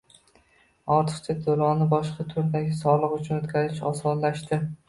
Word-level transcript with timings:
Ortiqcha 0.95 1.35
to‘lovni 1.43 1.87
boshqa 1.93 2.27
turdagi 2.33 2.81
soliq 2.81 3.17
uchun 3.19 3.39
o‘tkazish 3.45 3.87
osonlashdi 3.93 4.61